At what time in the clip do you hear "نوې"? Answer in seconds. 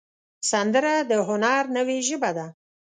1.77-1.97